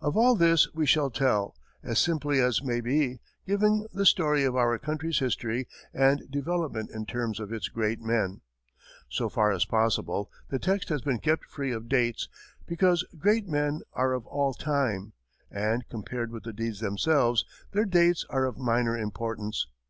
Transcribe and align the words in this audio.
Of 0.00 0.16
all 0.16 0.36
this 0.36 0.72
we 0.72 0.86
shall 0.86 1.10
tell, 1.10 1.54
as 1.82 1.98
simply 1.98 2.40
as 2.40 2.62
may 2.62 2.80
be, 2.80 3.20
giving 3.46 3.86
the 3.92 4.06
story 4.06 4.42
of 4.42 4.56
our 4.56 4.78
country's 4.78 5.18
history 5.18 5.68
and 5.92 6.26
development 6.30 6.90
in 6.92 7.04
terms 7.04 7.38
of 7.38 7.52
its 7.52 7.68
great 7.68 8.00
men. 8.00 8.40
So 9.10 9.28
far 9.28 9.52
as 9.52 9.66
possible, 9.66 10.30
the 10.48 10.58
text 10.58 10.88
has 10.88 11.02
been 11.02 11.18
kept 11.18 11.44
free 11.44 11.72
of 11.72 11.90
dates, 11.90 12.30
because 12.66 13.04
great 13.18 13.48
men 13.48 13.82
are 13.92 14.14
of 14.14 14.24
all 14.28 14.54
time, 14.54 15.12
and, 15.50 15.86
compared 15.90 16.32
with 16.32 16.44
the 16.44 16.54
deeds 16.54 16.80
themselves, 16.80 17.44
their 17.72 17.84
dates 17.84 18.24
are 18.30 18.46
of 18.46 18.56
minor 18.56 18.96
importance. 18.96 19.66